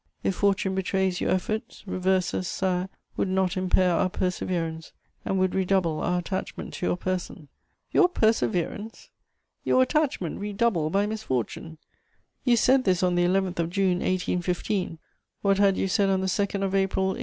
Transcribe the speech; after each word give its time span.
If 0.23 0.33
fortune 0.37 0.73
betrays 0.73 1.21
your 1.21 1.29
efforts, 1.29 1.83
reverses, 1.85 2.47
Sire, 2.47 2.89
would 3.17 3.27
not 3.27 3.55
impair 3.55 3.93
our 3.93 4.09
perseverance 4.09 4.93
and 5.25 5.37
would 5.37 5.53
redouble 5.53 5.99
our 5.99 6.17
attachment 6.17 6.73
to 6.73 6.87
your 6.87 6.97
person." 6.97 7.49
Your 7.91 8.09
perseverance! 8.09 9.11
Your 9.63 9.83
attachment 9.83 10.39
redoubled 10.39 10.91
by 10.91 11.05
misfortune! 11.05 11.77
You 12.43 12.57
said 12.57 12.83
this 12.83 13.03
on 13.03 13.13
the 13.13 13.25
11th 13.25 13.59
of 13.59 13.69
June 13.69 13.99
1815: 13.99 14.97
what 15.43 15.59
had 15.59 15.77
you 15.77 15.87
said 15.87 16.09
on 16.09 16.21
the 16.21 16.25
2nd 16.25 16.63
of 16.63 16.73
April 16.73 17.09
1814? 17.13 17.19